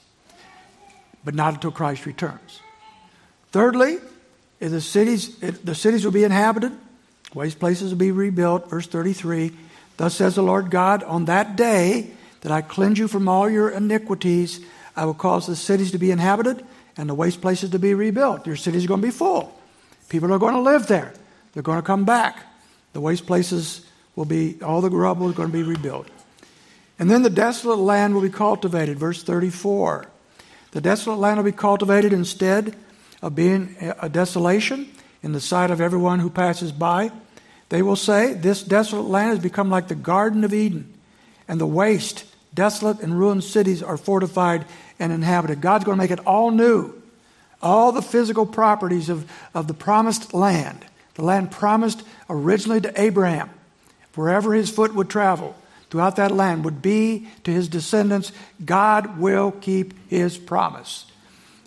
[1.22, 2.60] But not until Christ returns.
[3.50, 3.98] Thirdly,
[4.58, 6.72] the cities, the cities will be inhabited,
[7.34, 8.68] waste places will be rebuilt.
[8.68, 9.52] Verse 33
[9.96, 13.70] Thus says the Lord God, on that day that I cleanse you from all your
[13.70, 14.60] iniquities,
[14.96, 16.64] I will cause the cities to be inhabited
[16.96, 18.46] and the waste places to be rebuilt.
[18.46, 19.58] Your cities are going to be full.
[20.08, 21.14] People are going to live there.
[21.52, 22.44] They're going to come back.
[22.92, 26.08] The waste places will be, all the rubble is going to be rebuilt.
[26.98, 28.98] And then the desolate land will be cultivated.
[28.98, 30.06] Verse 34.
[30.72, 32.76] The desolate land will be cultivated instead
[33.22, 34.90] of being a desolation
[35.22, 37.10] in the sight of everyone who passes by.
[37.68, 40.92] They will say, This desolate land has become like the Garden of Eden,
[41.48, 44.66] and the waste, desolate, and ruined cities are fortified
[44.98, 45.60] and inhabited.
[45.60, 46.92] God's going to make it all new.
[47.62, 53.50] All the physical properties of, of the promised land, the land promised originally to Abraham,
[54.14, 55.56] wherever his foot would travel
[55.88, 58.32] throughout that land, would be to his descendants.
[58.64, 61.06] God will keep his promise.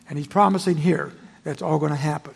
[0.09, 1.13] And he's promising here
[1.43, 2.33] that's all going to happen.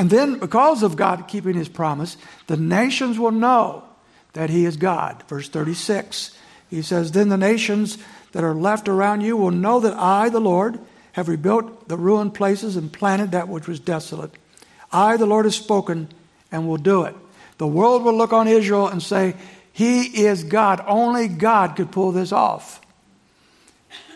[0.00, 3.84] And then, because of God keeping his promise, the nations will know
[4.32, 5.22] that he is God.
[5.28, 6.34] Verse 36,
[6.70, 7.98] he says, Then the nations
[8.32, 10.80] that are left around you will know that I, the Lord,
[11.12, 14.30] have rebuilt the ruined places and planted that which was desolate.
[14.90, 16.08] I, the Lord, have spoken
[16.50, 17.14] and will do it.
[17.58, 19.34] The world will look on Israel and say,
[19.70, 20.82] He is God.
[20.86, 22.80] Only God could pull this off.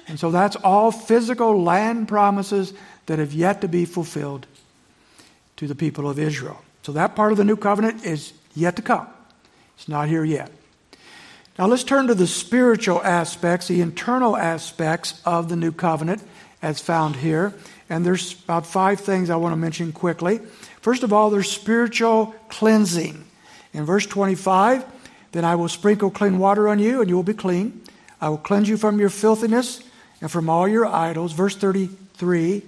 [0.09, 2.73] And so that's all physical land promises
[3.05, 4.47] that have yet to be fulfilled
[5.65, 6.63] to the people of Israel.
[6.83, 9.07] So that part of the new covenant is yet to come.
[9.77, 10.51] It's not here yet.
[11.59, 16.23] Now let's turn to the spiritual aspects, the internal aspects of the new covenant
[16.63, 17.55] as found here.
[17.89, 20.39] And there's about five things I want to mention quickly.
[20.81, 23.25] First of all, there's spiritual cleansing.
[23.73, 24.85] In verse 25,
[25.33, 27.83] then I will sprinkle clean water on you, and you will be clean.
[28.21, 29.83] I will cleanse you from your filthiness
[30.21, 31.33] and from all your idols.
[31.33, 32.63] Verse 33,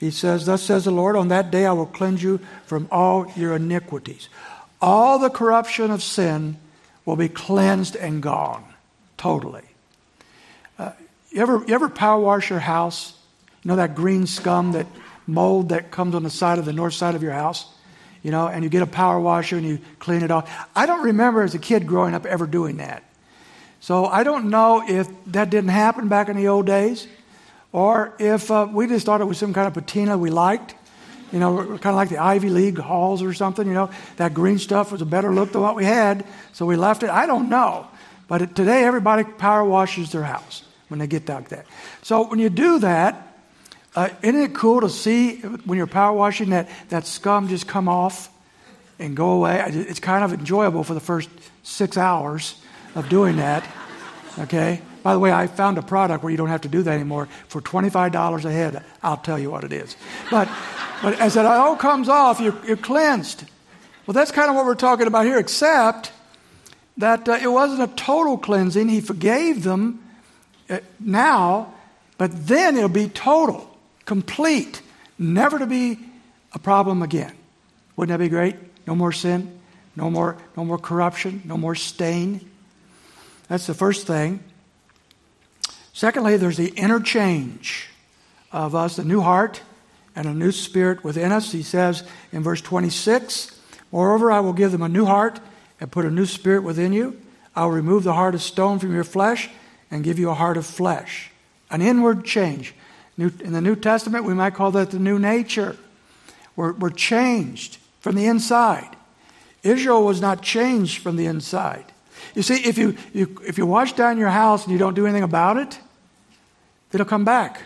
[0.00, 3.30] he says, Thus says the Lord, on that day I will cleanse you from all
[3.36, 4.30] your iniquities.
[4.80, 6.56] All the corruption of sin
[7.04, 8.64] will be cleansed and gone
[9.18, 9.62] totally.
[10.78, 10.92] Uh,
[11.30, 13.12] you, ever, you ever power wash your house?
[13.62, 14.86] You know that green scum, that
[15.26, 17.66] mold that comes on the side of the north side of your house?
[18.22, 20.50] You know, and you get a power washer and you clean it off.
[20.74, 23.02] I don't remember as a kid growing up ever doing that.
[23.80, 27.06] So I don't know if that didn't happen back in the old days.
[27.72, 30.74] Or if uh, we just thought it was some kind of patina we liked,
[31.32, 34.58] you know, kind of like the Ivy League halls or something, you know, that green
[34.58, 37.10] stuff was a better look than what we had, so we left it.
[37.10, 37.86] I don't know.
[38.26, 41.66] But today, everybody power washes their house when they get like that.
[42.02, 43.26] So when you do that,
[43.94, 47.88] uh, isn't it cool to see when you're power washing that, that scum just come
[47.88, 48.28] off
[48.98, 49.62] and go away?
[49.66, 51.28] It's kind of enjoyable for the first
[51.62, 52.60] six hours
[52.94, 53.66] of doing that,
[54.38, 54.80] okay?
[55.02, 57.28] By the way, I found a product where you don't have to do that anymore.
[57.48, 59.96] For $25 a head, I'll tell you what it is.
[60.30, 60.48] But,
[61.02, 63.44] but as it all comes off, you're, you're cleansed.
[64.06, 66.12] Well, that's kind of what we're talking about here, except
[66.96, 68.88] that uh, it wasn't a total cleansing.
[68.88, 70.02] He forgave them
[70.68, 71.72] uh, now,
[72.18, 74.82] but then it'll be total, complete,
[75.18, 75.98] never to be
[76.52, 77.32] a problem again.
[77.96, 78.56] Wouldn't that be great?
[78.86, 79.58] No more sin,
[79.96, 82.50] no more, no more corruption, no more stain.
[83.48, 84.42] That's the first thing.
[85.92, 87.88] Secondly, there's the interchange
[88.52, 89.62] of us, a new heart
[90.14, 91.52] and a new spirit within us.
[91.52, 93.56] He says in verse 26
[93.92, 95.40] Moreover, I will give them a new heart
[95.80, 97.20] and put a new spirit within you.
[97.56, 99.50] I will remove the heart of stone from your flesh
[99.90, 101.30] and give you a heart of flesh.
[101.70, 102.74] An inward change.
[103.18, 105.76] in the New Testament, we might call that the new nature.
[106.54, 108.96] We're, we're changed from the inside.
[109.62, 111.86] Israel was not changed from the inside.
[112.34, 115.06] You see, if you, you, if you wash down your house and you don't do
[115.06, 115.78] anything about it,
[116.92, 117.62] it'll come back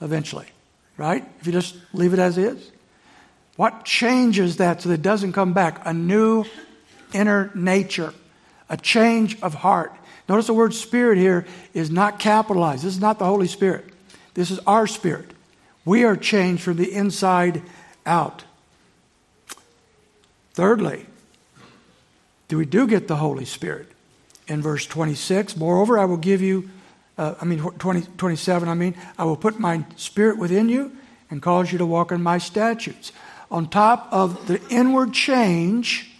[0.00, 0.46] eventually,
[0.96, 1.24] right?
[1.40, 2.70] If you just leave it as is.
[3.56, 5.82] What changes that so that it doesn't come back?
[5.84, 6.44] A new
[7.12, 8.14] inner nature,
[8.68, 9.92] a change of heart.
[10.28, 12.84] Notice the word spirit here is not capitalized.
[12.84, 13.84] This is not the Holy Spirit.
[14.34, 15.30] This is our spirit.
[15.84, 17.62] We are changed from the inside
[18.06, 18.44] out.
[20.54, 21.06] Thirdly,
[22.48, 23.89] do we do get the Holy Spirit?
[24.50, 26.68] In verse 26, moreover, I will give you,
[27.16, 30.90] uh, I mean, 20, 27, I mean, I will put my spirit within you
[31.30, 33.12] and cause you to walk in my statutes.
[33.48, 36.10] On top of the inward change,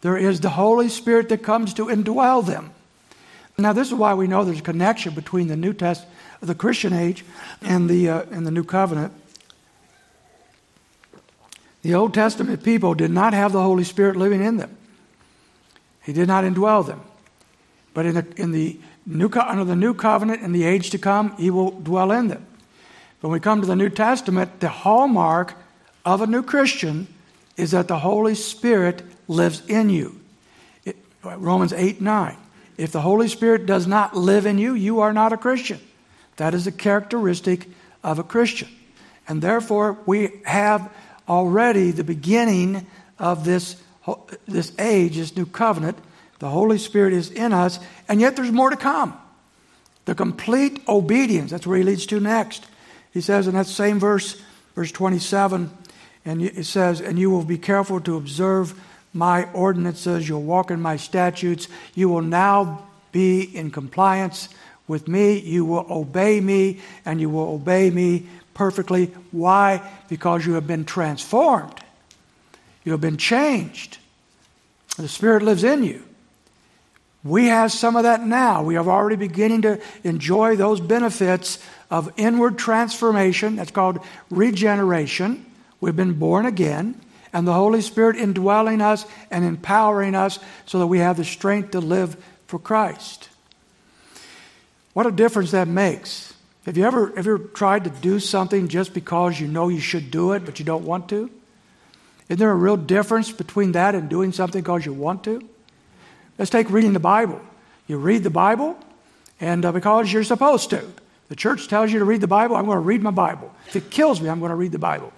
[0.00, 2.70] there is the Holy Spirit that comes to indwell them.
[3.58, 6.06] Now, this is why we know there's a connection between the New Test,
[6.40, 7.26] the Christian age,
[7.60, 9.12] and the uh, and the New Covenant.
[11.82, 14.74] The Old Testament people did not have the Holy Spirit living in them.
[16.02, 17.02] He did not indwell them.
[17.94, 21.36] But in the, in the new, under the new covenant in the age to come,
[21.36, 22.46] He will dwell in them.
[23.20, 25.54] When we come to the New Testament, the hallmark
[26.04, 27.06] of a new Christian
[27.56, 30.20] is that the Holy Spirit lives in you.
[30.84, 32.36] It, Romans 8 9.
[32.76, 35.80] If the Holy Spirit does not live in you, you are not a Christian.
[36.36, 37.68] That is a characteristic
[38.02, 38.68] of a Christian.
[39.28, 40.92] And therefore, we have
[41.28, 42.86] already the beginning
[43.18, 43.76] of this,
[44.46, 45.96] this age, this new covenant.
[46.44, 49.16] The Holy Spirit is in us, and yet there's more to come.
[50.04, 52.66] The complete obedience, that's where he leads to next.
[53.14, 54.38] He says in that same verse,
[54.74, 55.70] verse 27,
[56.26, 58.78] and it says, And you will be careful to observe
[59.14, 64.50] my ordinances, you'll walk in my statutes, you will now be in compliance
[64.86, 69.06] with me, you will obey me, and you will obey me perfectly.
[69.30, 69.80] Why?
[70.10, 71.80] Because you have been transformed,
[72.84, 73.96] you have been changed.
[74.98, 76.04] The Spirit lives in you.
[77.24, 78.62] We have some of that now.
[78.62, 81.58] We are already beginning to enjoy those benefits
[81.90, 83.56] of inward transformation.
[83.56, 85.46] That's called regeneration.
[85.80, 87.00] We've been born again,
[87.32, 91.70] and the Holy Spirit indwelling us and empowering us so that we have the strength
[91.70, 93.30] to live for Christ.
[94.92, 96.34] What a difference that makes.
[96.66, 100.32] Have you ever, ever tried to do something just because you know you should do
[100.32, 101.30] it, but you don't want to?
[102.28, 105.46] Isn't there a real difference between that and doing something because you want to?
[106.38, 107.40] Let's take reading the Bible.
[107.86, 108.76] You read the Bible,
[109.40, 110.84] and uh, because you're supposed to.
[111.28, 113.52] The church tells you to read the Bible, I'm going to read my Bible.
[113.66, 115.12] If it kills me, I'm going to read the Bible.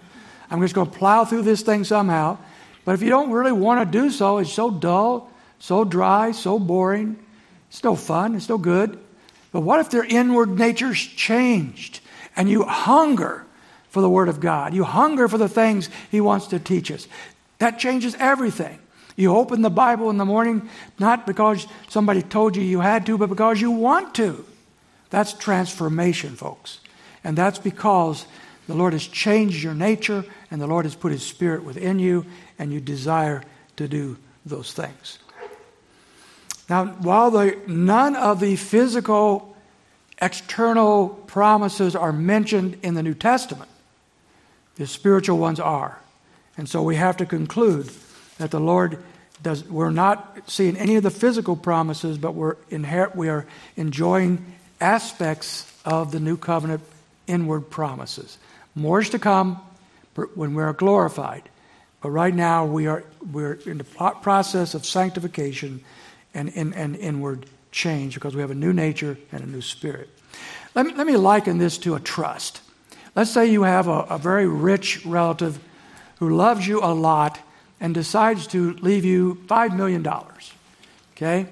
[0.50, 2.38] I'm just going to plow through this thing somehow.
[2.84, 6.58] But if you don't really want to do so, it's so dull, so dry, so
[6.58, 7.18] boring.
[7.68, 8.98] It's no fun, it's no good.
[9.52, 12.00] But what if their inward nature's changed
[12.36, 13.44] and you hunger
[13.88, 14.74] for the Word of God?
[14.74, 17.08] You hunger for the things He wants to teach us.
[17.58, 18.78] That changes everything.
[19.16, 23.16] You open the Bible in the morning not because somebody told you you had to,
[23.16, 24.44] but because you want to.
[25.10, 26.80] That's transformation, folks.
[27.24, 28.26] And that's because
[28.68, 32.26] the Lord has changed your nature and the Lord has put His Spirit within you
[32.58, 33.42] and you desire
[33.76, 35.18] to do those things.
[36.68, 39.56] Now, while the, none of the physical
[40.20, 43.70] external promises are mentioned in the New Testament,
[44.74, 45.98] the spiritual ones are.
[46.56, 47.90] And so we have to conclude
[48.38, 49.02] that the Lord
[49.42, 53.46] does, we're not seeing any of the physical promises, but we're inherit, we are
[53.76, 54.44] enjoying
[54.80, 56.82] aspects of the new covenant
[57.26, 58.38] inward promises.
[58.74, 59.60] More is to come
[60.34, 61.42] when we are glorified.
[62.02, 65.82] But right now, we are we're in the process of sanctification
[66.34, 70.08] and, and, and inward change because we have a new nature and a new spirit.
[70.74, 72.60] Let me, let me liken this to a trust.
[73.14, 75.58] Let's say you have a, a very rich relative
[76.18, 77.38] who loves you a lot
[77.80, 80.06] and decides to leave you $5 million.
[81.16, 81.46] Okay?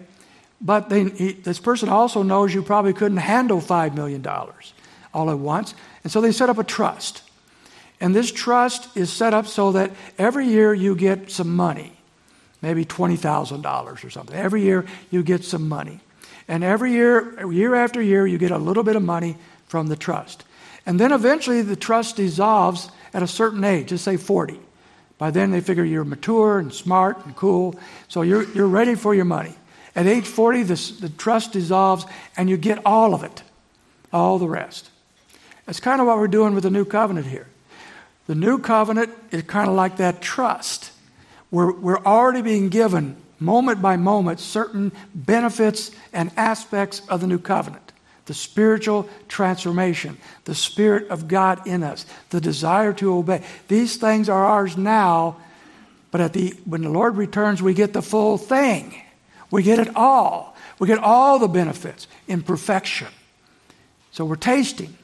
[0.60, 5.38] But they, he, this person also knows you probably couldn't handle $5 million all at
[5.38, 5.74] once.
[6.02, 7.22] And so they set up a trust.
[8.00, 11.92] And this trust is set up so that every year you get some money,
[12.62, 14.36] maybe $20,000 or something.
[14.36, 16.00] Every year you get some money.
[16.48, 19.96] And every year, year after year, you get a little bit of money from the
[19.96, 20.44] trust.
[20.86, 24.60] And then eventually the trust dissolves at a certain age, just say 40.
[25.24, 27.76] By then they figure you're mature and smart and cool,
[28.08, 29.54] so you're, you're ready for your money.
[29.96, 32.04] At age 40, this, the trust dissolves
[32.36, 33.42] and you get all of it,
[34.12, 34.90] all the rest.
[35.64, 37.46] That's kind of what we're doing with the new covenant here.
[38.26, 40.92] The new covenant is kind of like that trust.
[41.50, 47.38] We're, we're already being given, moment by moment, certain benefits and aspects of the new
[47.38, 47.83] covenant
[48.26, 53.44] the spiritual transformation, the Spirit of God in us, the desire to obey.
[53.68, 55.36] These things are ours now,
[56.10, 59.00] but at the, when the Lord returns, we get the full thing.
[59.50, 60.56] We get it all.
[60.78, 63.08] We get all the benefits in perfection.
[64.10, 64.96] So we're tasting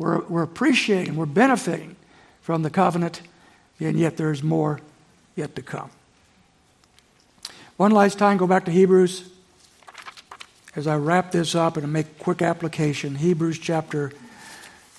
[0.00, 1.94] we're, we're appreciating, we're benefiting
[2.40, 3.20] from the covenant,
[3.78, 4.80] and yet there's more
[5.36, 5.90] yet to come.
[7.76, 9.28] One last time, go back to Hebrews
[10.80, 13.16] as I wrap this up and make quick application.
[13.16, 14.12] Hebrews chapter,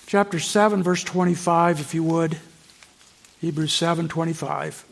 [0.06, 2.38] chapter 7, verse 25, if you would.
[3.40, 4.84] Hebrews 7 25.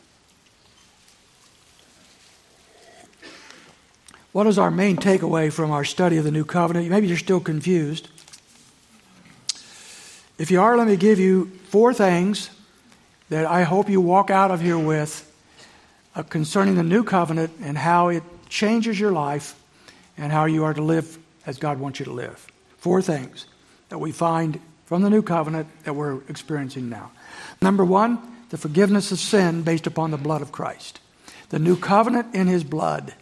[4.33, 6.89] What is our main takeaway from our study of the new covenant?
[6.91, 8.09] Maybe you're still confused.
[10.39, 12.51] If you are, let me give you four things
[13.29, 15.25] that I hope you walk out of here with
[16.17, 19.55] uh, concerning the new covenant and how it changes your life
[20.21, 22.47] and how you are to live as God wants you to live.
[22.77, 23.47] Four things
[23.89, 27.11] that we find from the new covenant that we're experiencing now.
[27.63, 28.19] Number one,
[28.51, 31.01] the forgiveness of sin based upon the blood of Christ.
[31.49, 33.15] The new covenant in his blood.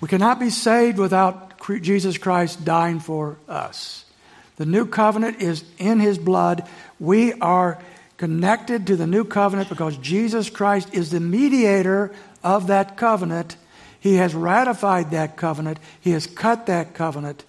[0.00, 4.04] We cannot be saved without Jesus Christ dying for us.
[4.56, 6.68] The new covenant is in his blood.
[7.00, 7.82] We are
[8.18, 12.12] connected to the new covenant because Jesus Christ is the mediator
[12.44, 13.56] of that covenant.
[14.04, 17.42] He has ratified that covenant, He has cut that covenant.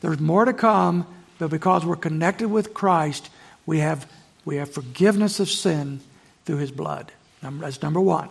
[0.00, 1.06] There's more to come,
[1.38, 3.28] but because we're connected with Christ,
[3.66, 4.10] we have,
[4.46, 6.00] we have forgiveness of sin
[6.46, 7.12] through His blood.
[7.42, 8.30] That's number one.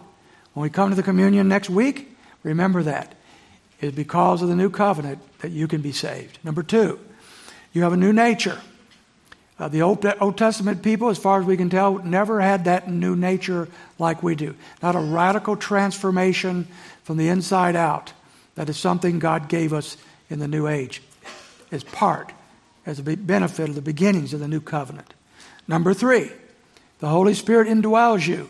[0.56, 3.14] When we come to the communion next week, remember that.
[3.80, 6.40] It's because of the new covenant that you can be saved.
[6.44, 7.00] Number two,
[7.74, 8.60] you have a new nature.
[9.60, 12.90] Uh, the Old, Old Testament people, as far as we can tell, never had that
[12.90, 13.68] new nature
[14.00, 14.56] like we do.
[14.82, 16.68] Not a radical transformation
[17.04, 18.14] from the inside out.
[18.56, 19.98] That is something God gave us
[20.30, 21.02] in the new age
[21.72, 22.34] as part,
[22.86, 25.14] as a benefit of the beginnings of the new covenant.
[25.68, 26.32] Number three,
[27.00, 28.50] the Holy Spirit indwells you.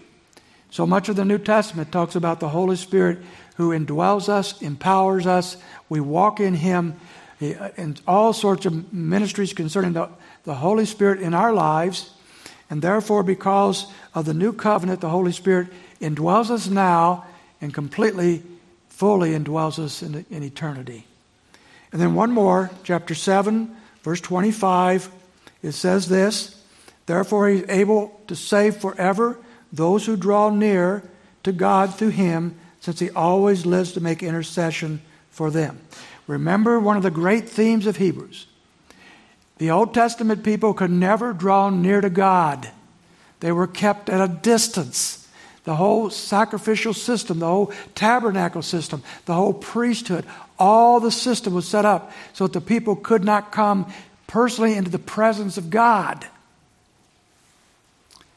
[0.70, 3.20] So much of the New Testament talks about the Holy Spirit
[3.58, 5.58] who indwells us, empowers us.
[5.90, 6.96] We walk in Him
[7.42, 10.10] eh, eh, in all sorts of ministries concerning the,
[10.44, 12.12] the Holy Spirit in our lives.
[12.70, 13.86] And therefore, because
[14.16, 15.68] of the new covenant, the Holy Spirit
[16.00, 17.26] indwells us now
[17.62, 18.44] and completely,
[18.90, 21.06] fully indwells us in, in eternity.
[21.92, 25.10] And then one more, chapter 7, verse 25,
[25.64, 26.62] it says this
[27.06, 29.38] Therefore, he's able to save forever
[29.72, 31.04] those who draw near
[31.44, 35.80] to God through him, since he always lives to make intercession for them.
[36.28, 38.48] Remember one of the great themes of Hebrews.
[39.58, 42.70] The Old Testament people could never draw near to God,
[43.42, 45.21] they were kept at a distance.
[45.64, 50.26] The whole sacrificial system, the whole tabernacle system, the whole priesthood,
[50.58, 53.92] all the system was set up so that the people could not come
[54.26, 56.26] personally into the presence of God.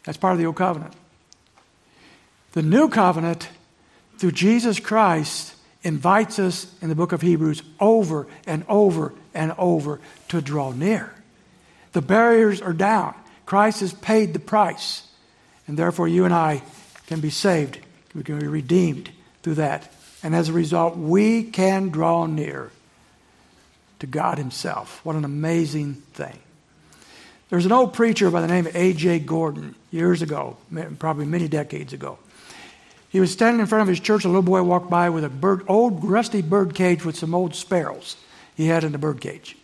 [0.04, 0.92] That's part of the old covenant.
[2.52, 3.48] The new covenant,
[4.18, 10.00] through Jesus Christ, invites us in the book of Hebrews over and over and over
[10.28, 11.12] to draw near.
[11.92, 13.14] The barriers are down.
[13.46, 15.06] Christ has paid the price.
[15.66, 16.62] And therefore, you and I
[17.06, 17.78] can be saved.
[18.14, 19.10] We can be redeemed
[19.42, 19.92] through that.
[20.22, 22.70] And as a result, we can draw near
[23.98, 25.04] to God Himself.
[25.04, 26.38] What an amazing thing.
[27.50, 29.20] There's an old preacher by the name of A.J.
[29.20, 30.56] Gordon years ago,
[30.98, 32.18] probably many decades ago.
[33.10, 34.24] He was standing in front of his church.
[34.24, 37.54] A little boy walked by with a bird, old rusty bird cage with some old
[37.54, 38.16] sparrows
[38.56, 39.56] he had in the bird cage.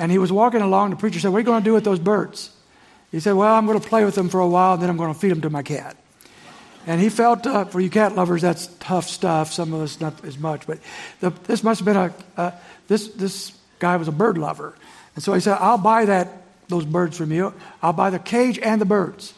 [0.00, 0.90] And he was walking along.
[0.90, 2.50] The preacher said, What are you going to do with those birds?
[3.12, 4.96] He said, Well, I'm going to play with them for a while, and then I'm
[4.96, 5.96] going to feed them to my cat.
[6.86, 9.52] And he felt, uh, for you cat lovers, that's tough stuff.
[9.52, 10.78] Some of us not as much, but
[11.20, 12.50] the, this must have been a uh,
[12.88, 14.74] this this guy was a bird lover,
[15.14, 17.54] and so he said, "I'll buy that those birds from you.
[17.82, 19.34] I'll buy the cage and the birds."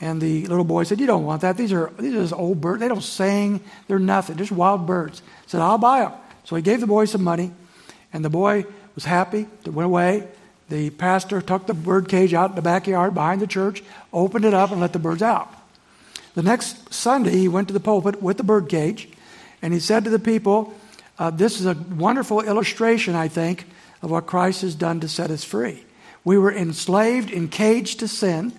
[0.00, 1.56] And the little boy said, You don't want that.
[1.56, 2.80] These are, these are just old birds.
[2.80, 3.60] They don't sing.
[3.86, 4.36] They're nothing.
[4.36, 5.20] Just wild birds.
[5.20, 6.12] He said, I'll buy them.
[6.44, 7.52] So he gave the boy some money.
[8.12, 8.64] And the boy
[8.94, 9.46] was happy.
[9.64, 10.26] They went away.
[10.70, 14.54] The pastor took the bird cage out in the backyard behind the church, opened it
[14.54, 15.52] up, and let the birds out.
[16.34, 19.08] The next Sunday, he went to the pulpit with the bird cage.
[19.62, 20.72] And he said to the people,
[21.18, 23.66] uh, This is a wonderful illustration, I think,
[24.02, 25.84] of what Christ has done to set us free.
[26.24, 28.52] We were enslaved, encaged to sin,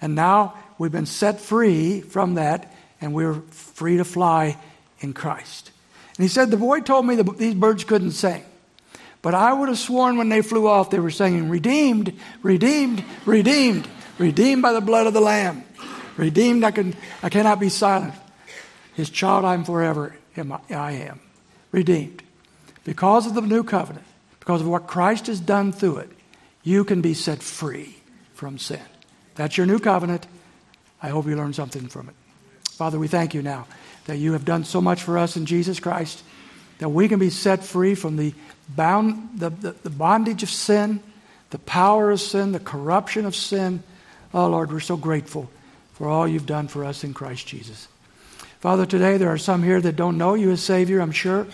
[0.00, 4.58] and now We've been set free from that, and we're free to fly
[5.00, 5.70] in Christ.
[6.16, 8.44] And he said, The boy told me that these birds couldn't sing.
[9.22, 12.12] But I would have sworn when they flew off, they were singing, Redeemed,
[12.42, 13.88] redeemed, redeemed,
[14.18, 15.64] redeemed by the blood of the Lamb.
[16.16, 18.14] Redeemed, I, can, I cannot be silent.
[18.94, 21.20] His child I am forever, I am.
[21.72, 22.22] Redeemed.
[22.84, 24.06] Because of the new covenant,
[24.40, 26.10] because of what Christ has done through it,
[26.62, 27.96] you can be set free
[28.34, 28.80] from sin.
[29.34, 30.26] That's your new covenant.
[31.02, 32.14] I hope you learned something from it.
[32.70, 33.66] Father, we thank you now
[34.06, 36.22] that you have done so much for us in Jesus Christ,
[36.78, 38.34] that we can be set free from the,
[38.68, 41.00] bound, the, the, the bondage of sin,
[41.50, 43.82] the power of sin, the corruption of sin.
[44.32, 45.50] Oh, Lord, we're so grateful
[45.96, 47.88] for all you've done for us in Christ Jesus.
[48.60, 51.46] Father, today there are some here that don't know you as Savior, I'm sure.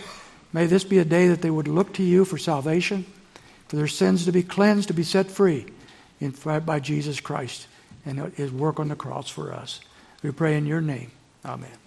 [0.51, 3.05] May this be a day that they would look to you for salvation,
[3.69, 5.65] for their sins to be cleansed, to be set free
[6.19, 6.31] in,
[6.65, 7.67] by Jesus Christ
[8.05, 9.79] and his work on the cross for us.
[10.21, 11.11] We pray in your name.
[11.45, 11.82] Amen.